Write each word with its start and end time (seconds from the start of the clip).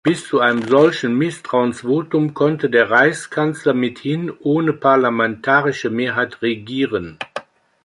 Bis 0.03 0.25
zu 0.27 0.39
einem 0.39 0.63
solchen 0.67 1.13
Misstrauensvotum 1.19 2.33
konnte 2.33 2.71
der 2.71 2.89
Reichskanzler 2.89 3.75
mithin 3.75 4.31
ohne 4.31 4.73
parlamentarische 4.73 5.91
Mehrheit 5.91 6.41
regieren. 6.41 7.19